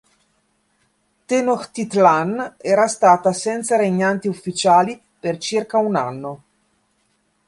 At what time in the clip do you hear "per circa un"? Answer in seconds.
5.19-5.95